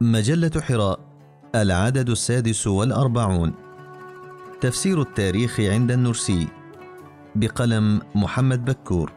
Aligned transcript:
مجلة 0.00 0.50
حراء 0.60 1.00
العدد 1.54 2.10
السادس 2.10 2.66
والأربعون. 2.66 3.54
تفسير 4.60 5.00
التاريخ 5.00 5.60
عند 5.60 5.90
النرسي 5.90 6.48
بقلم 7.34 8.00
محمد 8.14 8.64
بكور. 8.64 9.12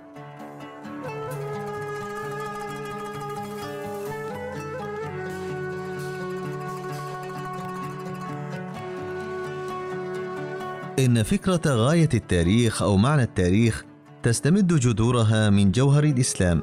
إن 10.99 11.23
فكرة 11.23 11.61
غاية 11.65 12.09
التاريخ 12.13 12.81
أو 12.81 12.97
معنى 12.97 13.23
التاريخ 13.23 13.85
تستمد 14.23 14.79
جذورها 14.79 15.49
من 15.49 15.71
جوهر 15.71 16.03
الإسلام. 16.03 16.61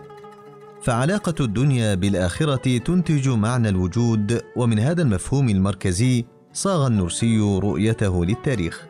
فعلاقة 0.86 1.34
الدنيا 1.44 1.94
بالآخرة 1.94 2.78
تنتج 2.78 3.28
معنى 3.28 3.68
الوجود 3.68 4.40
ومن 4.56 4.78
هذا 4.78 5.02
المفهوم 5.02 5.48
المركزي 5.48 6.24
صاغ 6.52 6.86
النرسي 6.86 7.38
رؤيته 7.38 8.24
للتاريخ. 8.24 8.86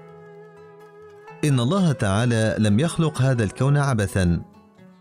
إن 1.45 1.61
الله 1.61 1.93
تعالى 1.93 2.57
لم 2.59 2.81
يخلق 2.81 3.23
هذا 3.23 3.45
الكون 3.45 3.77
عبثا 3.77 4.43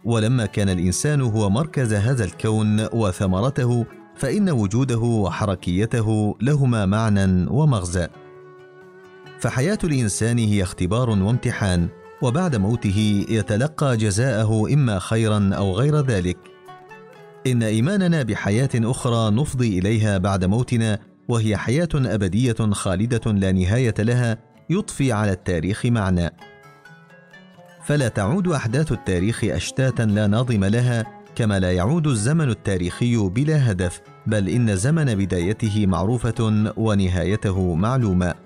ولما 0.05 0.45
كان 0.45 0.70
الإنسان 0.70 1.21
هو 1.21 1.49
مركز 1.49 1.94
هذا 1.94 2.23
الكون 2.23 2.88
وثمرته 2.94 3.85
فإن 4.16 4.49
وجوده 4.49 4.99
وحركيته 4.99 6.35
لهما 6.41 6.85
معنى 6.85 7.48
ومغزى. 7.49 8.07
فحياة 9.40 9.80
الإنسان 9.84 10.38
هي 10.38 10.63
اختبار 10.63 11.09
وامتحان 11.09 11.88
وبعد 12.21 12.55
موته 12.55 13.26
يتلقى 13.30 13.98
جزاءه 13.98 14.73
إما 14.73 14.99
خيرا 14.99 15.49
أو 15.54 15.73
غير 15.73 16.02
ذلك. 16.02 16.55
إن 17.48 17.63
إيماننا 17.63 18.23
بحياة 18.23 18.70
أخرى 18.76 19.31
نفضي 19.31 19.79
إليها 19.79 20.18
بعد 20.18 20.46
موتنا 20.46 20.99
وهي 21.27 21.57
حياة 21.57 21.90
أبدية 21.96 22.55
خالدة 22.71 23.32
لا 23.32 23.51
نهاية 23.51 23.93
لها 23.99 24.38
يضفي 24.70 25.12
على 25.12 25.32
التاريخ 25.32 25.85
معنى. 25.85 26.29
فلا 27.85 28.07
تعود 28.07 28.48
أحداث 28.48 28.91
التاريخ 28.91 29.43
أشتاتا 29.43 30.04
لا 30.04 30.27
ناظم 30.27 30.63
لها 30.63 31.05
كما 31.35 31.60
لا 31.60 31.71
يعود 31.71 32.07
الزمن 32.07 32.49
التاريخي 32.49 33.18
بلا 33.18 33.71
هدف 33.71 34.01
بل 34.27 34.49
إن 34.49 34.76
زمن 34.76 35.16
بدايته 35.16 35.85
معروفة 35.88 36.71
ونهايته 36.77 37.76
معلومة. 37.76 38.45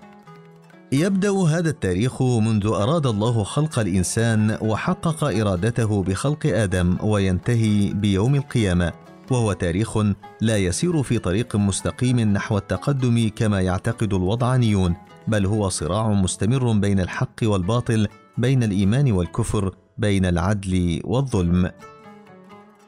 يبدأ 0.92 1.32
هذا 1.32 1.70
التاريخ 1.70 2.22
منذ 2.22 2.68
أراد 2.68 3.06
الله 3.08 3.44
خلق 3.44 3.80
الإنسان 3.80 4.58
وحقق 4.62 5.24
إرادته 5.24 6.04
بخلق 6.04 6.46
آدم 6.46 6.98
وينتهي 7.04 7.94
بيوم 7.94 8.36
القيامة 8.36 8.94
وهو 9.32 9.54
تاريخ 9.54 9.98
لا 10.42 10.58
يسير 10.58 11.04
في 11.04 11.20
طريق 11.20 11.56
مستقيم 11.56 12.20
نحو 12.20 12.58
التقدم 12.58 13.30
كما 13.36 13.62
يعتقد 13.62 14.14
الوضعانيون 14.14 14.96
بل 15.28 15.46
هو 15.46 15.70
صراع 15.70 16.10
مستمر 16.10 16.72
بين 16.72 17.00
الحق 17.00 17.36
والباطل 17.44 18.08
بين 18.38 18.64
الإيمان 18.64 19.12
والكفر 19.12 19.76
بين 19.98 20.26
العدل 20.26 21.02
والظلم. 21.04 21.72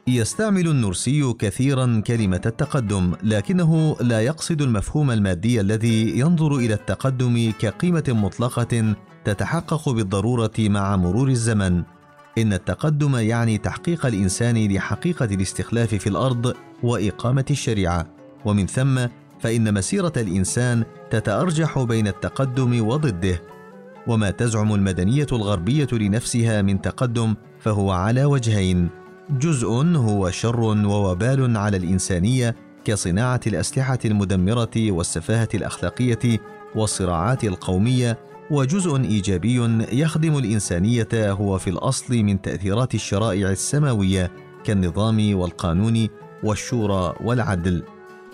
يستعمل 0.06 0.68
النرسي 0.68 1.32
كثيرا 1.38 2.02
كلمة 2.06 2.40
التقدم 2.46 3.12
لكنه 3.22 3.96
لا 4.00 4.20
يقصد 4.20 4.62
المفهوم 4.62 5.10
المادي 5.10 5.60
الذي 5.60 6.18
ينظر 6.18 6.56
إلى 6.56 6.74
التقدم 6.74 7.52
كقيمة 7.58 8.04
مطلقة 8.08 8.94
تتحقق 9.24 9.88
بالضرورة 9.88 10.50
مع 10.58 10.96
مرور 10.96 11.28
الزمن. 11.28 11.82
إن 12.38 12.52
التقدم 12.52 13.16
يعني 13.16 13.58
تحقيق 13.58 14.06
الإنسان 14.06 14.72
لحقيقة 14.72 15.24
الاستخلاف 15.24 15.94
في 15.94 16.06
الأرض 16.06 16.54
وإقامة 16.82 17.44
الشريعة. 17.50 18.06
ومن 18.44 18.66
ثم 18.66 19.06
فإن 19.40 19.74
مسيرة 19.74 20.12
الإنسان 20.16 20.84
تتأرجح 21.10 21.78
بين 21.82 22.06
التقدم 22.06 22.86
وضده. 22.86 23.42
وما 24.06 24.30
تزعم 24.30 24.74
المدنية 24.74 25.26
الغربية 25.32 25.88
لنفسها 25.92 26.62
من 26.62 26.80
تقدم 26.80 27.34
فهو 27.60 27.90
على 27.90 28.24
وجهين. 28.24 29.01
جزء 29.30 29.68
هو 29.96 30.30
شر 30.30 30.60
ووبال 30.60 31.56
على 31.56 31.76
الإنسانية 31.76 32.56
كصناعة 32.84 33.40
الأسلحة 33.46 33.98
المدمرة 34.04 34.70
والسفاهة 34.76 35.48
الأخلاقية 35.54 36.40
والصراعات 36.74 37.44
القومية 37.44 38.18
وجزء 38.50 39.00
إيجابي 39.00 39.86
يخدم 39.92 40.38
الإنسانية 40.38 41.08
هو 41.14 41.58
في 41.58 41.70
الأصل 41.70 42.14
من 42.14 42.42
تأثيرات 42.42 42.94
الشرائع 42.94 43.50
السماوية 43.50 44.32
كالنظام 44.64 45.38
والقانون 45.38 46.08
والشورى 46.44 47.14
والعدل. 47.20 47.82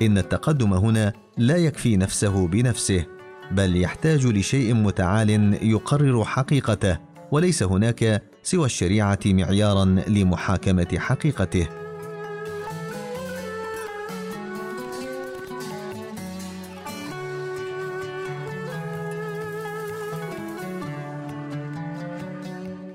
إن 0.03 0.19
التقدم 0.19 0.72
هنا 0.75 1.12
لا 1.37 1.56
يكفي 1.56 1.97
نفسه 1.97 2.47
بنفسه 2.47 3.06
بل 3.50 3.77
يحتاج 3.77 4.27
لشيء 4.27 4.75
متعال 4.75 5.59
يقرر 5.62 6.25
حقيقته 6.25 6.98
وليس 7.32 7.62
هناك 7.62 8.22
سوى 8.48 8.66
الشريعة 8.66 9.19
معيارا 9.26 9.84
لمحاكمة 9.84 10.98
حقيقته. 10.98 11.69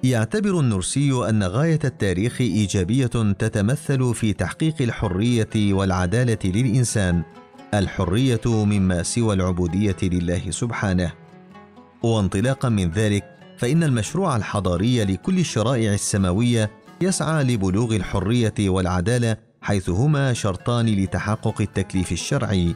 يعتبر 0.03 0.59
النرسي 0.59 1.29
أن 1.29 1.43
غاية 1.43 1.79
التاريخ 1.83 2.41
إيجابية 2.41 3.05
تتمثل 3.39 4.13
في 4.13 4.33
تحقيق 4.33 4.75
الحرية 4.81 5.73
والعدالة 5.73 6.39
للإنسان 6.45 7.23
الحرية 7.73 8.41
مما 8.45 9.03
سوى 9.03 9.33
العبودية 9.33 9.97
لله 10.03 10.51
سبحانه. 10.51 11.13
وانطلاقا 12.03 12.69
من 12.69 12.91
ذلك 12.91 13.32
فإن 13.63 13.83
المشروع 13.83 14.35
الحضاري 14.35 15.03
لكل 15.03 15.39
الشرائع 15.39 15.93
السماوية 15.93 16.71
يسعى 17.01 17.43
لبلوغ 17.43 17.95
الحرية 17.95 18.53
والعدالة 18.59 19.37
حيث 19.61 19.89
هما 19.89 20.33
شرطان 20.33 20.85
لتحقق 20.85 21.61
التكليف 21.61 22.11
الشرعي. 22.11 22.75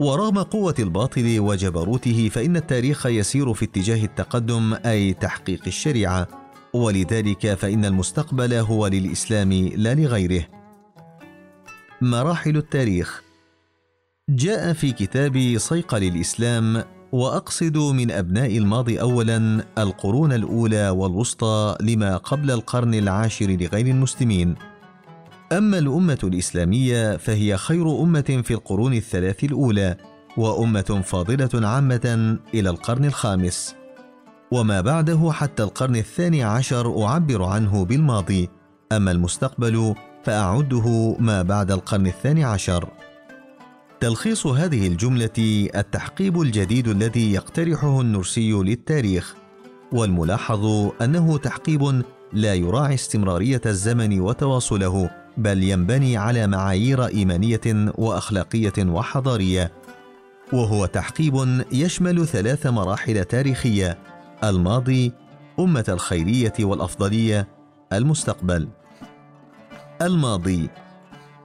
ورغم 0.00 0.38
قوة 0.38 0.74
الباطل 0.78 1.40
وجبروته 1.40 2.28
فإن 2.28 2.56
التاريخ 2.56 3.06
يسير 3.06 3.54
في 3.54 3.64
اتجاه 3.64 4.04
التقدم 4.04 4.74
أي 4.86 5.12
تحقيق 5.12 5.62
الشريعة. 5.66 6.28
ولذلك 6.74 7.54
فإن 7.54 7.84
المستقبل 7.84 8.54
هو 8.54 8.86
للإسلام 8.86 9.52
لا 9.52 9.94
لغيره. 9.94 10.44
مراحل 12.00 12.56
التاريخ. 12.56 13.22
جاء 14.30 14.72
في 14.72 14.92
كتاب 14.92 15.54
صيقل 15.58 16.04
الإسلام 16.04 16.84
وأقصد 17.12 17.76
من 17.76 18.10
أبناء 18.10 18.58
الماضي 18.58 19.00
اولا 19.00 19.64
القرون 19.78 20.32
الأولى 20.32 20.90
والوسطى 20.90 21.76
لما 21.80 22.16
قبل 22.16 22.50
القرن 22.50 22.94
العاشر 22.94 23.46
لغير 23.46 23.86
المسلمين. 23.86 24.54
أما 25.52 25.78
الأمة 25.78 26.18
الإسلامية 26.24 27.16
فهي 27.16 27.56
خير 27.56 28.02
أمة 28.02 28.42
في 28.44 28.54
القرون 28.54 28.94
الثلاث 28.94 29.44
الأولى 29.44 29.96
وأمة 30.36 31.02
فاضلة 31.04 31.68
عامة 31.68 32.38
إلى 32.54 32.70
القرن 32.70 33.04
الخامس. 33.04 33.74
وما 34.50 34.80
بعده 34.80 35.30
حتى 35.32 35.62
القرن 35.62 35.96
الثاني 35.96 36.42
عشر 36.44 37.04
أعبر 37.06 37.44
عنه 37.44 37.84
بالماضي. 37.84 38.48
أما 38.92 39.10
المستقبل 39.10 39.94
فأعده 40.24 41.16
ما 41.18 41.42
بعد 41.42 41.70
القرن 41.70 42.06
الثاني 42.06 42.44
عشر. 42.44 42.88
تلخيص 44.00 44.46
هذه 44.46 44.86
الجملة 44.86 45.68
التحقيب 45.74 46.40
الجديد 46.40 46.88
الذي 46.88 47.32
يقترحه 47.32 48.00
النرسي 48.00 48.52
للتاريخ 48.52 49.34
والملاحظ 49.92 50.90
أنه 51.02 51.38
تحقيب 51.38 52.02
لا 52.32 52.54
يراعي 52.54 52.94
استمرارية 52.94 53.60
الزمن 53.66 54.20
وتواصله 54.20 55.10
بل 55.36 55.62
ينبني 55.62 56.16
على 56.16 56.46
معايير 56.46 57.06
إيمانية 57.06 57.60
وأخلاقية 57.98 58.72
وحضارية. 58.78 59.72
وهو 60.52 60.86
تحقيب 60.86 61.64
يشمل 61.72 62.26
ثلاث 62.26 62.66
مراحل 62.66 63.24
تاريخية 63.24 63.98
الماضي 64.44 65.12
أمة 65.58 65.84
الخيرية 65.88 66.54
والأفضلية 66.60 67.48
المستقبل. 67.92 68.68
الماضي 70.02 70.70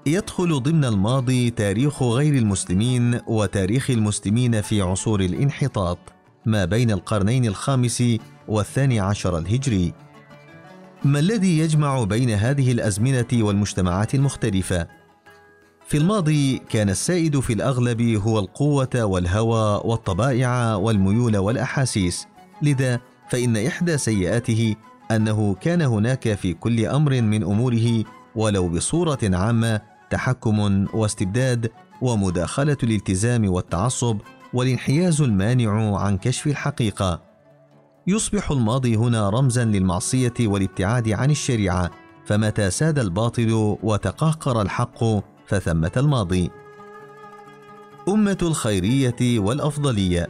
يدخل 0.07 0.63
ضمن 0.63 0.85
الماضي 0.85 1.49
تاريخ 1.49 2.03
غير 2.03 2.33
المسلمين 2.33 3.19
وتاريخ 3.27 3.89
المسلمين 3.89 4.61
في 4.61 4.81
عصور 4.81 5.19
الانحطاط 5.19 5.97
ما 6.45 6.65
بين 6.65 6.91
القرنين 6.91 7.45
الخامس 7.45 8.03
والثاني 8.47 8.99
عشر 8.99 9.37
الهجري. 9.37 9.93
ما 11.05 11.19
الذي 11.19 11.59
يجمع 11.59 12.03
بين 12.03 12.29
هذه 12.29 12.71
الأزمنة 12.71 13.27
والمجتمعات 13.33 14.15
المختلفة؟ 14.15 14.87
في 15.87 15.97
الماضي 15.97 16.57
كان 16.57 16.89
السائد 16.89 17.39
في 17.39 17.53
الأغلب 17.53 18.01
هو 18.01 18.39
القوة 18.39 19.03
والهوى 19.03 19.81
والطبائع 19.85 20.75
والميول 20.75 21.37
والأحاسيس. 21.37 22.27
لذا 22.61 22.99
فإن 23.29 23.57
إحدى 23.57 23.97
سيئاته 23.97 24.75
أنه 25.11 25.55
كان 25.61 25.81
هناك 25.81 26.33
في 26.33 26.53
كل 26.53 26.85
أمر 26.85 27.21
من 27.21 27.43
أموره 27.43 28.03
ولو 28.35 28.69
بصورة 28.69 29.19
عامة 29.23 29.94
تحكم 30.09 30.87
واستبداد 30.93 31.71
ومداخلة 32.01 32.77
الالتزام 32.83 33.49
والتعصب 33.49 34.17
والانحياز 34.53 35.21
المانع 35.21 35.97
عن 35.99 36.17
كشف 36.17 36.47
الحقيقة. 36.47 37.21
يصبح 38.07 38.51
الماضي 38.51 38.95
هنا 38.95 39.29
رمزا 39.29 39.65
للمعصية 39.65 40.33
والابتعاد 40.39 41.09
عن 41.09 41.31
الشريعة 41.31 41.91
فمتى 42.25 42.71
ساد 42.71 42.99
الباطل 42.99 43.77
وتقهقر 43.83 44.61
الحق 44.61 45.03
فثمة 45.47 45.91
الماضي. 45.97 46.51
أمة 48.07 48.37
الخيرية 48.41 49.39
والأفضلية. 49.39 50.27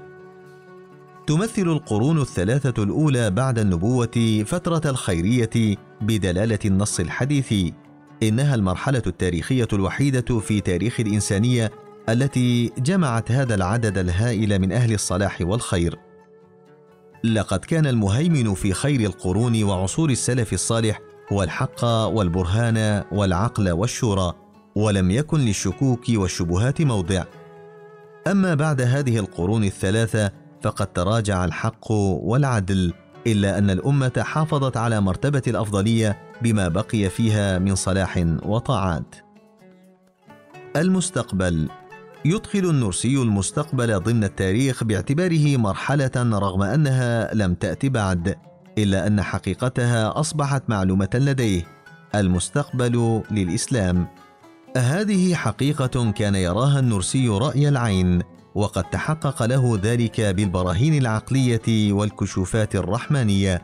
تمثل 1.28 1.62
القرون 1.62 2.22
الثلاثة 2.22 2.84
الأولى 2.84 3.32
بعد 3.32 3.60
النبوة 3.60 4.44
فترة 4.46 4.90
الخيرية 4.90 5.76
بدلالة 6.02 6.60
النص 6.66 7.00
الحديث. 7.00 7.54
إنها 8.24 8.56
المرحلة 8.56 9.02
التاريخية 9.08 9.68
الوحيدة 9.74 10.40
في 10.40 10.62
تاريخ 10.62 11.00
الإنسانية 11.00 11.72
التي 12.10 12.72
جمعت 12.78 13.32
هذا 13.32 13.56
العدد 13.56 13.98
الهائل 13.98 14.60
من 14.60 14.72
أهل 14.72 14.94
الصلاح 14.94 15.42
والخير. 15.42 16.00
لقد 17.24 17.60
كان 17.60 17.88
المهيمن 17.88 18.54
في 18.54 18.74
خير 18.74 19.00
القرون 19.00 19.64
وعصور 19.64 20.10
السلف 20.10 20.54
الصالح 20.54 21.00
هو 21.34 21.44
الحق 21.44 21.86
والبرهان 21.86 23.04
والعقل 23.12 23.72
والشورى 23.72 24.34
ولم 24.76 25.12
يكن 25.12 25.40
للشكوك 25.40 26.04
والشبهات 26.10 26.82
موضع. 26.82 27.24
أما 28.28 28.54
بعد 28.54 28.82
هذه 28.82 29.20
القرون 29.20 29.64
الثلاثة 29.64 30.32
فقد 30.62 30.88
تراجع 30.88 31.46
الحق 31.46 31.92
والعدل 31.92 32.94
إلا 33.28 33.58
أن 33.58 33.70
الأمة 33.70 34.12
حافظت 34.18 34.78
على 34.78 35.02
مرتبة 35.02 35.42
الأفضلية 35.48 36.20
بما 36.42 36.68
بقي 36.68 37.10
فيها 37.10 37.60
من 37.60 37.76
صلاح 37.76 38.24
وطاعات. 38.44 39.16
المستقبل. 40.76 41.70
يدخل 42.26 42.60
النرسي 42.60 43.16
المستقبل 43.22 44.00
ضمن 44.00 44.24
التاريخ 44.24 44.84
باعتباره 44.84 45.58
مرحلة 45.58 46.12
رغم 46.16 46.62
أنها 46.62 47.34
لم 47.34 47.54
تأت 47.54 47.86
بعد 47.86 48.36
إلا 48.78 49.08
أن 49.08 49.22
حقيقتها 49.22 50.20
أصبحت 50.20 50.64
معلومة 50.70 51.10
لديه. 51.14 51.64
المستقبل 52.16 53.22
للإسلام. 53.32 54.08
هذه 54.78 55.36
حقيقة 55.36 56.12
كان 56.12 56.36
يراها 56.36 56.80
النرسي 56.80 57.30
رأي 57.30 57.70
العين. 57.70 58.22
وقد 58.56 58.84
تحقق 58.84 59.44
له 59.44 59.80
ذلك 59.84 60.22
بالبراهين 60.22 60.98
العقلية 60.98 61.94
والكشوفات 61.94 62.76
الرحمانية 62.76 63.62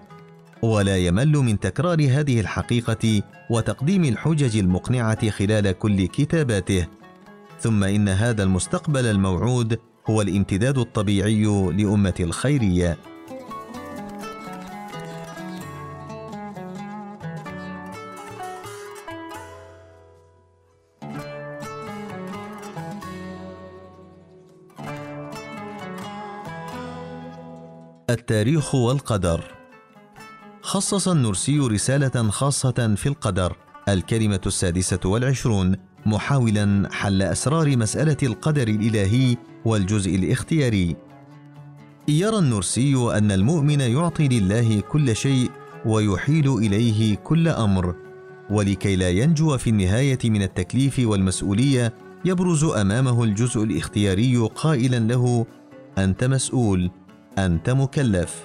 ولا 0.62 0.98
يمل 0.98 1.32
من 1.32 1.60
تكرار 1.60 2.02
هذه 2.02 2.40
الحقيقة 2.40 3.22
وتقديم 3.50 4.04
الحجج 4.04 4.58
المقنعة 4.58 5.30
خلال 5.30 5.72
كل 5.72 6.08
كتاباته. 6.08 6.88
ثم 7.60 7.84
إن 7.84 8.10
هذا 8.10 8.44
المستقبل 8.44 9.06
الموعود 9.06 9.80
هو 10.10 10.22
الامتداد 10.22 10.78
الطبيعي 10.78 11.44
لأمة 11.72 12.14
الخيرية. 12.20 12.98
التاريخ 28.32 28.76
والقدر. 28.76 29.44
خصص 30.62 31.08
النرسي 31.08 31.60
رسالة 31.60 32.30
خاصة 32.30 32.96
في 32.96 33.10
القدر 33.10 33.56
الكلمة 33.90 34.40
السادسة 34.46 35.00
والعشرون 35.06 35.76
محاولا 36.06 36.90
حل 36.92 37.22
أسرار 37.22 37.78
مسألة 37.78 38.18
القدر 38.24 38.68
الإلهي 38.68 39.38
والجزء 39.66 40.16
الاختياري. 40.16 40.96
يرى 42.08 42.38
النرسي 42.38 42.96
أن 42.96 43.32
المؤمن 43.32 43.80
يعطي 43.80 44.28
لله 44.28 44.80
كل 44.80 45.16
شيء 45.16 45.52
ويحيل 45.86 46.58
إليه 46.58 47.16
كل 47.16 47.48
أمر 47.48 47.96
ولكي 48.50 48.96
لا 48.96 49.10
ينجو 49.10 49.58
في 49.58 49.70
النهاية 49.70 50.20
من 50.26 50.42
التكليف 50.42 51.00
والمسؤولية 51.00 51.94
يبرز 52.26 52.64
أمامه 52.64 53.24
الجزء 53.24 53.64
الاختياري 53.64 54.38
قائلا 54.38 55.00
له 55.00 55.46
أنت 55.98 56.24
مسؤول. 56.24 56.92
أنت 57.38 57.70
مكلف. 57.70 58.44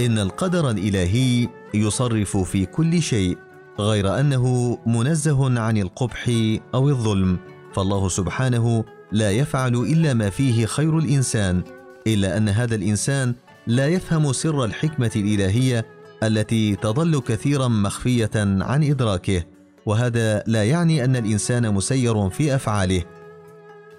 إن 0.00 0.18
القدر 0.18 0.70
الإلهي 0.70 1.48
يصرف 1.74 2.36
في 2.36 2.66
كل 2.66 3.02
شيء 3.02 3.38
غير 3.80 4.20
أنه 4.20 4.78
منزه 4.86 5.60
عن 5.60 5.78
القبح 5.78 6.30
أو 6.74 6.88
الظلم. 6.88 7.38
فالله 7.74 8.08
سبحانه 8.08 8.84
لا 9.12 9.30
يفعل 9.30 9.74
إلا 9.74 10.14
ما 10.14 10.30
فيه 10.30 10.66
خير 10.66 10.98
الإنسان 10.98 11.62
إلا 12.06 12.36
أن 12.36 12.48
هذا 12.48 12.74
الإنسان 12.74 13.34
لا 13.66 13.88
يفهم 13.88 14.32
سر 14.32 14.64
الحكمة 14.64 15.10
الإلهية 15.16 15.86
التي 16.22 16.76
تظل 16.76 17.20
كثيرا 17.20 17.68
مخفية 17.68 18.30
عن 18.36 18.84
إدراكه. 18.84 19.44
وهذا 19.86 20.42
لا 20.46 20.64
يعني 20.64 21.04
أن 21.04 21.16
الإنسان 21.16 21.74
مسير 21.74 22.30
في 22.30 22.54
أفعاله. 22.54 23.02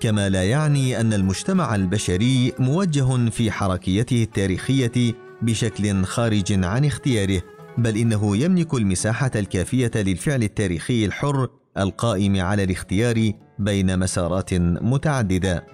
كما 0.04 0.30
لا 0.30 0.44
يعني 0.44 1.00
أن 1.00 1.14
المجتمع 1.14 1.76
البشري 1.76 2.54
موجه 2.60 3.30
في 3.30 3.52
حركيته 3.52 4.24
التاريخية 4.24 5.14
بشكل 5.42 6.04
خارج 6.04 6.66
عن 6.66 6.86
اختياره 6.86 7.42
بل 7.78 7.98
إنه 7.98 8.38
يملك 8.38 8.74
المساحة 8.74 9.32
الكافية 9.36 9.92
للفعل 9.96 10.44
التاريخي 10.44 11.06
الحر 11.06 11.48
القائم 11.78 12.42
على 12.42 12.64
الاختيار 12.64 13.32
بين 13.60 14.00
مسارات 14.00 14.54
متعددة. 14.54 15.66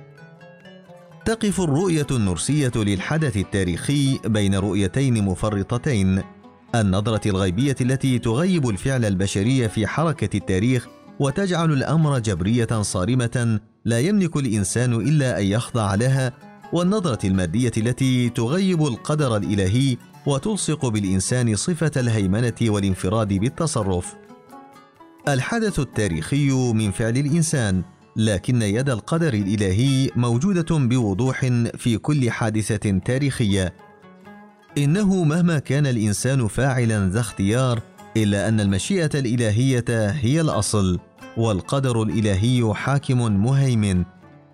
تقف 1.26 1.62
الرؤية 1.62 2.08
النرسيه 2.12 2.72
للحدث 2.76 3.38
التاريخي 3.38 4.20
بين 4.26 4.56
رؤيتين 4.56 5.26
مفرطتين 5.26 6.22
النظرة 6.76 7.30
الغيبية 7.30 7.76
التي 7.82 8.20
تغيب 8.20 8.70
الفعل 8.70 9.06
البشري 9.06 9.70
في 9.70 9.88
حركة 9.88 10.38
التاريخ 10.38 10.88
وتجعل 11.20 11.74
الأمر 11.74 12.20
جبرية 12.20 12.82
صارمة 12.82 13.60
لا 13.86 14.00
يملك 14.00 14.36
الإنسان 14.38 14.94
إلا 14.94 15.40
أن 15.40 15.46
يخضع 15.46 15.96
لها 15.96 16.34
والنظرة 16.74 17.28
المادية 17.28 17.72
التي 17.78 18.30
تغيب 18.30 18.84
القدر 18.84 19.38
الإلهي 19.38 19.98
وتلصق 20.26 20.86
بالإنسان 20.86 21.56
صفة 21.56 21.92
الهيمنة 21.98 22.54
والانفراد 22.62 23.34
بالتصرف. 23.34 24.16
الحدث 25.28 25.80
التاريخي 25.80 26.52
من 26.74 26.92
فعل 26.92 27.18
الإنسان 27.18 27.84
لكن 28.16 28.62
يد 28.62 28.90
القدر 28.90 29.34
الإلهي 29.34 30.10
موجودة 30.16 30.78
بوضوح 30.78 31.46
في 31.78 31.98
كل 31.98 32.32
حادثة 32.32 33.00
تاريخية. 33.06 33.74
إنه 34.78 35.24
مهما 35.24 35.60
كان 35.60 35.88
الإنسان 35.88 36.48
فاعلا 36.48 37.10
ذا 37.10 37.20
اختيار 37.20 37.82
إلا 38.18 38.48
أن 38.48 38.60
المشيئة 38.60 39.10
الإلهية 39.20 40.10
هي 40.10 40.42
الأصل. 40.42 41.00
والقدر 41.40 42.04
الإلهي 42.04 42.74
حاكم 42.74 43.46
مهيمن 43.46 44.04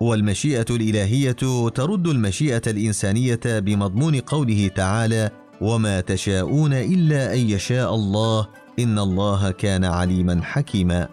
والمشيئة 0.00 0.66
الإلهية 0.70 1.32
ترد 1.68 2.06
المشيئة 2.06 2.62
الإنسانية 2.66 3.40
بمضمون 3.44 4.20
قوله 4.20 4.70
تعالى 4.74 5.30
وما 5.60 6.00
تشاءون 6.00 6.72
إلا 6.72 7.34
أن 7.34 7.38
يشاء 7.38 7.94
الله 7.94 8.46
إن 8.78 8.98
الله 8.98 9.50
كان 9.50 9.84
عليما 9.84 10.40
حكيما 10.42 11.08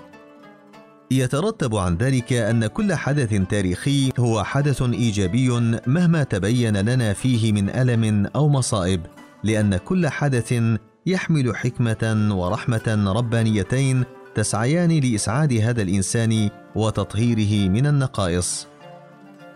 يترتب 1.12 1.76
عن 1.76 1.98
ذلك 1.98 2.34
أن 2.34 2.68
كل 2.68 2.94
حدث 2.94 3.42
تاريخي 3.50 4.12
هو 4.20 4.44
حدث 4.44 4.82
إيجابي 4.82 5.50
مهما 5.88 6.24
تبين 6.24 6.78
لنا 6.78 7.14
فيه 7.14 7.52
من 7.52 7.70
ألم 7.70 8.28
أو 8.36 8.50
مصائب 8.50 9.02
لأن 9.44 9.78
كل 9.78 10.08
حدث 10.08 10.54
يحمل 11.06 11.56
حكمة 11.56 12.30
ورحمة 12.32 13.14
ربانيتين 13.16 14.04
تسعيان 14.36 15.00
لإسعاد 15.00 15.54
هذا 15.54 15.82
الإنسان 15.82 16.50
وتطهيره 16.76 17.70
من 17.70 17.88
النقائص. 17.88 18.68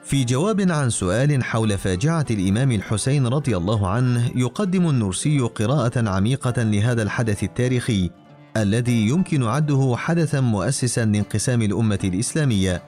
في 0.04 0.24
جواب 0.24 0.72
عن 0.72 0.90
سؤال 0.90 1.44
حول 1.44 1.78
فاجعة 1.78 2.26
الإمام 2.32 2.72
الحسين 2.72 3.28
رضي 3.28 3.58
الله 3.58 3.88
عنه 3.88 4.32
يقدم 4.36 4.90
النرسي 4.90 5.40
قراءة 5.40 6.10
عميقة 6.10 6.64
لهذا 6.64 7.04
الحدث 7.04 7.44
التاريخي 7.44 8.10
الذي 8.58 9.08
يمكن 9.08 9.44
عده 9.44 9.94
حدثا 9.98 10.40
مؤسسا 10.40 11.06
لانقسام 11.06 11.62
الأمة 11.62 12.00
الإسلامية. 12.04 12.84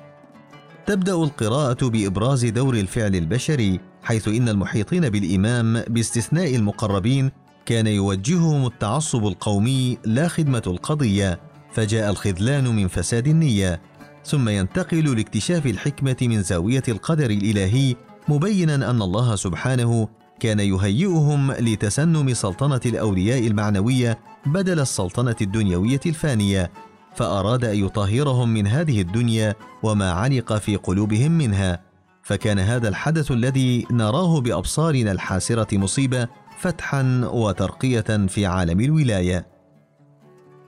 تبدأ 0.86 1.14
القراءة 1.14 1.90
بإبراز 1.90 2.46
دور 2.46 2.74
الفعل 2.74 3.16
البشري 3.16 3.80
حيث 4.04 4.28
إن 4.28 4.50
المحيطين 4.50 5.10
بالإمام 5.10 5.84
باستثناء 5.88 6.56
المقربين 6.56 7.32
كان 7.66 7.88
يوجههم 7.88 8.66
التعصب 8.66 9.28
القومي 9.28 9.98
لا 10.06 10.28
خدمة 10.28 10.64
القضية. 10.68 11.49
فجاء 11.72 12.10
الخذلان 12.10 12.76
من 12.76 12.88
فساد 12.88 13.28
النية 13.28 13.82
ثم 14.26 14.50
ينتقل 14.50 15.16
لاكتشاف 15.18 15.66
الحكمة 15.66 16.18
من 16.22 16.42
زاوية 16.42 16.84
القدر 16.88 17.30
الإلهي 17.30 17.96
مبينا 18.28 18.76
أن 18.76 19.02
الله 19.02 19.36
سبحانه 19.36 20.08
كان 20.40 20.60
يهيئهم 20.60 21.52
لتسنم 21.52 22.34
سلطنة 22.34 22.82
الأولياء 22.86 23.48
المعنوية 23.48 24.20
بدل 24.46 24.80
السلطنة 24.80 25.36
الدنيوية 25.42 26.00
الفانية 26.06 26.72
فأراد 27.16 27.66
أن 27.66 27.86
يطهرهم 27.86 28.50
من 28.50 28.68
هذه 28.68 29.02
الدنيا 29.02 29.56
وما 29.84 30.12
علق 30.12 30.54
في 30.54 30.76
قلوبهم 30.76 31.32
منها. 31.32 31.82
فكان 32.24 32.60
هذا 32.60 32.90
الحدث 32.90 33.32
الذي 33.32 33.86
نراه 33.92 34.42
بأبصارنا 34.42 35.12
الحاسرة 35.12 35.78
مصيبة 35.78 36.28
فتحا 36.60 37.22
وترقية 37.34 38.28
في 38.28 38.46
عالم 38.46 38.80
الولاية. 38.80 39.59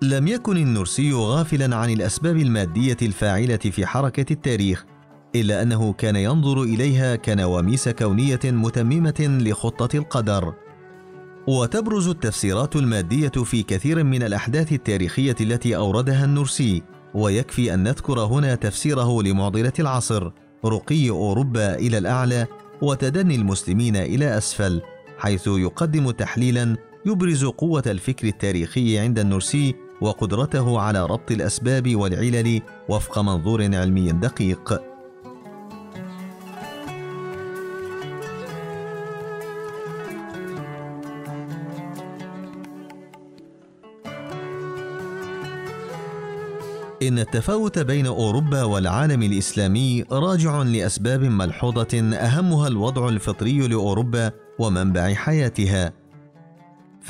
لم 0.03 0.27
يكن 0.27 0.58
النرسي 0.58 1.13
غافلا 1.13 1.75
عن 1.75 1.89
الأسباب 1.89 2.38
المادية 2.38 2.98
الفاعلة 3.01 3.58
في 3.58 3.86
حركة 3.86 4.34
التاريخ 4.34 4.86
إلا 5.36 5.62
أنه 5.62 5.93
كان 5.93 6.15
ينظر 6.15 6.63
إليها 6.63 7.15
كنواميس 7.15 7.89
كونية 7.89 8.39
متممة 8.46 9.39
لخطة 9.41 9.98
القدر. 9.98 10.53
وتبرز 11.48 12.08
التفسيرات 12.08 12.75
المادية 12.75 13.29
في 13.29 13.63
كثير 13.63 14.03
من 14.03 14.24
الأحداث 14.24 14.72
التاريخية 14.74 15.36
التي 15.41 15.75
أوردها 15.75 16.25
النرسي 16.25 16.84
ويكفي 17.13 17.74
أن 17.74 17.84
نذكر 17.84 18.20
هنا 18.20 18.55
تفسيره 18.55 19.24
لمعضلة 19.24 19.74
العصر 19.79 20.31
رقي 20.65 21.10
أوروبا 21.10 21.75
إلى 21.75 21.98
الأعلى 21.98 22.48
وتدني 22.81 23.36
المسلمين 23.36 23.96
إلى 23.96 24.38
أسفل 24.38 24.81
حيث 25.17 25.48
يقدم 25.48 26.12
تحليلا 26.12 26.77
يبرز 27.05 27.46
قوة 27.46 27.84
الفكر 27.88 28.27
التاريخي 28.27 29.00
عند 29.00 29.20
النرسي 29.20 29.75
وقدرته 30.01 30.79
على 30.79 31.05
ربط 31.05 31.31
الأسباب 31.31 31.96
والعلل 31.96 32.62
وفق 32.89 33.20
منظور 33.20 33.75
علمي 33.75 34.12
دقيق 34.12 34.81
إن 47.01 47.20
التفاوت 47.20 47.79
بين 47.79 48.05
أوروبا 48.05 48.63
والعالم 48.63 49.24
الإسلامي 49.24 50.03
راجع 50.12 50.62
لأسباب 50.62 51.22
ملحوظة 51.22 52.13
أهمها 52.13 52.67
الوضع 52.67 53.10
الفطري 53.10 53.67
لأوروبا 53.67 54.31
ومنبع 54.60 55.13
حياتها. 55.13 56.00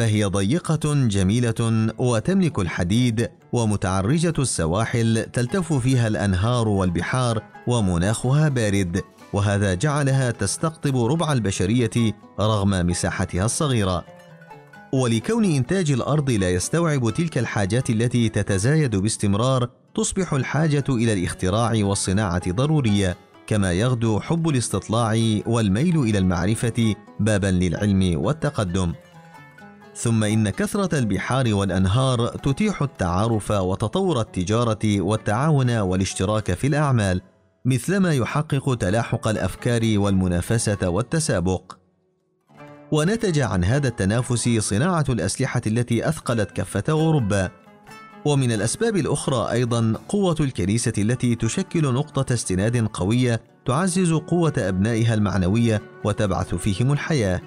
فهي 0.02 0.26
ضيقة 0.26 0.94
جميلة 1.08 1.90
وتملك 1.98 2.60
الحديد 2.60 3.30
ومتعرجة 3.54 4.34
السواحل 4.40 5.26
تلتف 5.34 5.74
فيها 5.74 6.08
الأنهار 6.08 6.68
والبحار 6.68 7.44
ومناخها 7.68 8.50
بارد، 8.50 9.02
وهذا 9.34 9.74
جعلها 9.74 10.32
تستقطب 10.32 11.06
ربع 11.06 11.34
البشرية 11.34 12.14
رغم 12.40 12.70
مساحتها 12.70 13.46
الصغيرة. 13.46 14.06
ولكون 14.94 15.46
إنتاج 15.46 15.92
الأرض 15.92 16.30
لا 16.30 16.50
يستوعب 16.50 17.10
تلك 17.10 17.38
الحاجات 17.38 17.90
التي 17.90 18.30
تتزايد 18.30 18.96
باستمرار 18.96 19.70
تصبح 19.96 20.34
الحاجة 20.34 20.86
إلى 20.90 21.14
الاختراع 21.14 21.74
والصناعة 21.76 22.52
ضرورية، 22.52 23.18
كما 23.48 23.74
يغدو 23.74 24.20
حب 24.20 24.50
الاستطلاع 24.50 25.40
والميل 25.46 26.00
إلى 26.00 26.18
المعرفة 26.18 26.96
بابا 27.20 27.48
للعلم 27.48 28.20
والتقدم. 28.24 28.94
ثم 29.96 30.24
إن 30.24 30.50
كثرة 30.50 31.00
البحار 31.00 31.54
والأنهار 31.54 32.28
تتيح 32.28 32.82
التعارف 32.82 33.52
وتطور 33.52 34.22
التجارة 34.22 35.02
والتعاون 35.02 35.78
والاشتراك 35.78 36.54
في 36.54 36.68
الأعمال، 36.68 37.22
مثلما 37.66 38.14
يحقق 38.14 38.76
تلاحق 38.76 39.28
الأفكار 39.28 39.82
والمنافسة 39.96 40.90
والتسابق. 40.90 41.74
ونتج 42.92 43.40
عن 43.40 43.64
هذا 43.64 43.88
التنافس 43.88 44.50
صناعة 44.50 45.06
الأسلحة 45.10 45.62
التي 45.68 46.10
أثقلت 46.10 46.52
كفة 46.52 46.84
أوروبا، 46.90 47.50
ومن 48.26 48.52
الأسباب 48.52 48.98
الأخرى 48.98 49.52
أيضا 49.52 49.94
قوة 50.10 50.36
الكنيسة 50.40 50.94
التي 50.98 51.36
تشكل 51.36 51.94
نقطة 51.94 52.34
استناد 52.34 52.88
قوية 52.88 53.42
تعزز 53.66 54.14
قوة 54.14 54.54
أبنائها 54.58 55.14
المعنوية 55.14 55.82
وتبعث 56.04 56.56
فيهم 56.56 56.92
الحياة. 56.92 57.42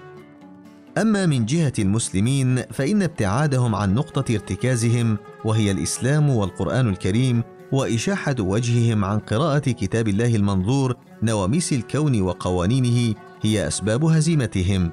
أما 0.98 1.26
من 1.26 1.46
جهة 1.46 1.72
المسلمين 1.78 2.62
فإن 2.62 3.02
ابتعادهم 3.02 3.74
عن 3.74 3.94
نقطة 3.94 4.34
ارتكازهم 4.34 5.18
وهي 5.44 5.70
الإسلام 5.70 6.30
والقرآن 6.30 6.88
الكريم 6.88 7.42
وإشاحة 7.72 8.36
وجههم 8.38 9.04
عن 9.04 9.18
قراءة 9.18 9.70
كتاب 9.70 10.08
الله 10.08 10.36
المنظور 10.36 10.96
نواميس 11.22 11.72
الكون 11.72 12.22
وقوانينه 12.22 13.14
هي 13.42 13.68
أسباب 13.68 14.04
هزيمتهم. 14.04 14.90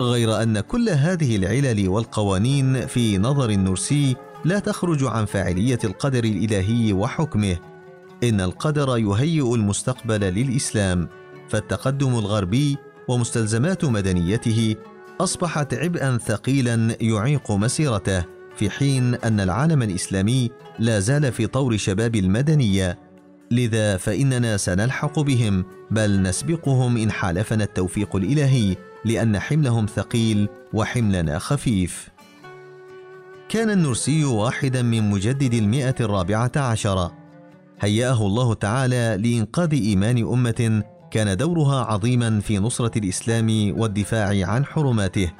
غير 0.00 0.42
أن 0.42 0.60
كل 0.60 0.88
هذه 0.88 1.36
العلل 1.36 1.88
والقوانين 1.88 2.86
في 2.86 3.18
نظر 3.18 3.50
النرسي 3.50 4.16
لا 4.44 4.58
تخرج 4.58 5.04
عن 5.04 5.24
فاعلية 5.24 5.78
القدر 5.84 6.24
الإلهي 6.24 6.92
وحكمه 6.92 7.56
إن 8.24 8.40
القدر 8.40 8.98
يهيئ 8.98 9.54
المستقبل 9.54 10.20
للإسلام 10.20 11.08
فالتقدم 11.48 12.18
الغربي 12.18 12.76
ومستلزمات 13.08 13.84
مدنيته 13.84 14.76
أصبحت 15.20 15.74
عبئا 15.74 16.18
ثقيلا 16.18 16.96
يعيق 17.00 17.52
مسيرته 17.52 18.24
في 18.56 18.70
حين 18.70 19.14
أن 19.14 19.40
العالم 19.40 19.82
الإسلامي 19.82 20.50
لا 20.78 21.00
زال 21.00 21.32
في 21.32 21.46
طور 21.46 21.76
شباب 21.76 22.16
المدنية. 22.16 22.98
لذا 23.50 23.96
فإننا 23.96 24.56
سنلحق 24.56 25.20
بهم 25.20 25.64
بل 25.90 26.22
نسبقهم 26.22 26.96
إن 26.96 27.10
حالفنا 27.10 27.64
التوفيق 27.64 28.16
الإلهي 28.16 28.76
لأن 29.04 29.38
حملهم 29.38 29.86
ثقيل 29.86 30.48
وحملنا 30.72 31.38
خفيف. 31.38 32.08
كان 33.48 33.70
النرسي 33.70 34.24
واحدا 34.24 34.82
من 34.82 35.10
مجدد 35.10 35.54
المئة 35.54 35.94
الرابعة 36.00 36.52
عشرة 36.56 37.12
هيأه 37.80 38.26
الله 38.26 38.54
تعالى 38.54 39.16
لإنقاذ 39.22 39.72
إيمان 39.72 40.18
أمة 40.18 40.82
كان 41.10 41.36
دورها 41.36 41.84
عظيما 41.84 42.40
في 42.40 42.58
نصرة 42.58 42.98
الإسلام 42.98 43.74
والدفاع 43.78 44.46
عن 44.48 44.64
حرماته. 44.64 45.30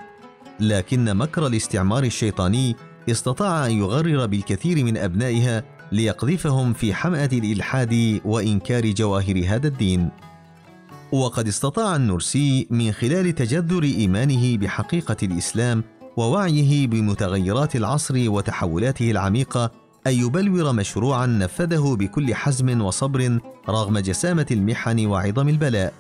لكن 0.61 1.17
مكر 1.17 1.47
الاستعمار 1.47 2.05
الشيطاني 2.05 2.77
استطاع 3.11 3.67
أن 3.67 3.73
يغرر 3.73 4.27
بالكثير 4.27 4.85
من 4.85 4.97
أبنائها 4.97 5.65
ليقذفهم 5.93 6.73
في 6.73 6.95
حمأة 6.95 7.31
الإلحاد 7.33 8.21
وإنكار 8.25 8.91
جواهر 8.91 9.45
هذا 9.47 9.69
الدين. 9.69 10.11
وقد 11.13 11.49
استطاع 11.49 11.97
النرسي 11.97 12.67
من 12.71 12.93
خلال 12.93 13.35
تجذر 13.35 13.83
إيمانه 13.83 14.57
بحقيقة 14.57 15.17
الإسلام 15.23 15.85
ووعيه 16.17 16.87
بمتغيرات 16.87 17.77
العصر 17.77 18.31
وتحولاته 18.31 19.11
العميقة 19.11 19.88
أن 20.07 20.13
يبلور 20.13 20.73
مشروعا 20.73 21.27
نفذه 21.27 21.97
بكل 21.99 22.35
حزم 22.35 22.81
وصبر 22.81 23.39
رغم 23.69 23.99
جسامة 23.99 24.47
المحن 24.51 25.07
وعظم 25.07 25.49
البلاء. 25.49 25.93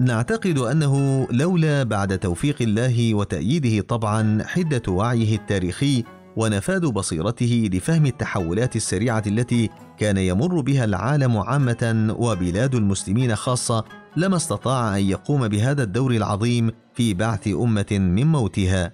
نعتقد 0.00 0.58
أنه 0.58 1.26
لولا 1.30 1.82
بعد 1.82 2.18
توفيق 2.18 2.56
الله 2.60 3.14
وتأييده 3.14 3.82
طبعا 3.82 4.44
حدة 4.44 4.82
وعيه 4.88 5.36
التاريخي 5.36 6.04
ونفاذ 6.36 6.90
بصيرته 6.90 7.70
لفهم 7.72 8.06
التحولات 8.06 8.76
السريعة 8.76 9.22
التي 9.26 9.70
كان 9.98 10.16
يمر 10.16 10.60
بها 10.60 10.84
العالم 10.84 11.38
عامة 11.38 12.14
وبلاد 12.18 12.74
المسلمين 12.74 13.36
خاصة 13.36 13.84
لما 14.16 14.36
استطاع 14.36 14.96
أن 14.96 15.02
يقوم 15.02 15.48
بهذا 15.48 15.82
الدور 15.82 16.10
العظيم 16.10 16.70
في 16.94 17.14
بعث 17.14 17.48
أمة 17.48 17.86
من 17.90 18.26
موتها. 18.26 18.92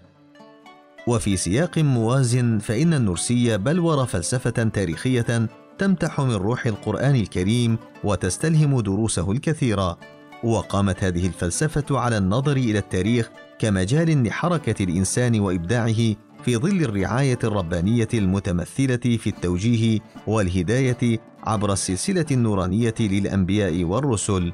وفي 1.07 1.37
سياق 1.37 1.79
موازن 1.79 2.59
فإن 2.59 2.95
النرسي 2.95 3.59
بلور 3.59 4.07
فلسفة 4.07 4.51
تاريخية 4.51 5.49
تمتح 5.79 6.21
من 6.21 6.35
روح 6.35 6.67
القرآن 6.67 7.15
الكريم 7.15 7.79
وتستلهم 8.05 8.81
دروسه 8.81 9.33
الكثيرة 9.33 9.99
وقامت 10.45 11.05
هذه 11.05 11.27
الفلسفة 11.27 11.99
على 11.99 12.19
النظر 12.19 12.57
إلى 12.57 12.79
التاريخ 12.79 13.31
كمجال 13.59 14.25
لحركة 14.27 14.85
الإنسان 14.85 15.41
وإبداعه 15.41 16.15
في 16.45 16.57
ظل 16.57 16.83
الرعاية 16.83 17.39
الربانية 17.45 18.09
المتمثلة 18.15 18.97
في 18.97 19.27
التوجيه 19.27 20.01
والهداية 20.27 21.19
عبر 21.45 21.73
السلسلة 21.73 22.27
النورانية 22.31 22.95
للأنبياء 23.01 23.85
والرسل. 23.85 24.53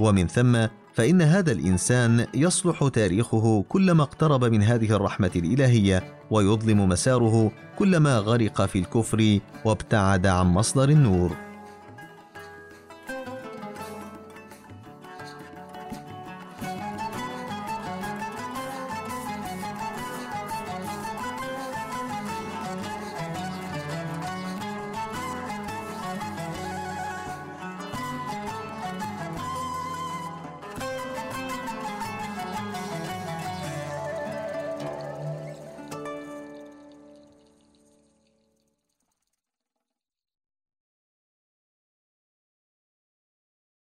ومن 0.00 0.26
ثم 0.26 0.66
فإن 0.94 1.22
هذا 1.22 1.52
الإنسان 1.52 2.26
يصلح 2.34 2.88
تاريخه 2.88 3.64
كلما 3.68 4.02
اقترب 4.02 4.44
من 4.44 4.62
هذه 4.62 4.96
الرحمة 4.96 5.30
الإلهية 5.36 6.04
ويظلم 6.30 6.88
مساره 6.88 7.52
كلما 7.78 8.18
غرق 8.18 8.66
في 8.66 8.78
الكفر 8.78 9.38
وابتعد 9.64 10.26
عن 10.26 10.46
مصدر 10.46 10.88
النور. 10.88 11.43